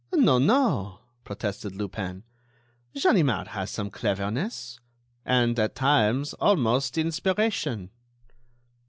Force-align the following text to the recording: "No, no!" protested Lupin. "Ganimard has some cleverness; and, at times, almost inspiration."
"No, 0.13 0.39
no!" 0.39 1.01
protested 1.23 1.75
Lupin. 1.75 2.23
"Ganimard 2.99 3.49
has 3.49 3.69
some 3.69 3.91
cleverness; 3.91 4.79
and, 5.25 5.59
at 5.59 5.75
times, 5.75 6.33
almost 6.39 6.97
inspiration." 6.97 7.91